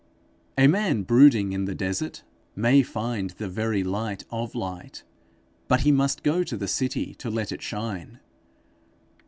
A 0.57 0.65
man 0.65 1.03
brooding 1.03 1.51
in 1.51 1.65
the 1.65 1.75
desert 1.75 2.23
may 2.55 2.81
find 2.81 3.29
the 3.37 3.47
very 3.47 3.83
light 3.83 4.23
of 4.31 4.55
light, 4.55 5.03
but 5.67 5.81
he 5.81 5.91
must 5.91 6.23
go 6.23 6.43
to 6.43 6.57
the 6.57 6.67
city 6.67 7.13
to 7.13 7.29
let 7.29 7.51
it 7.51 7.61
shine. 7.61 8.19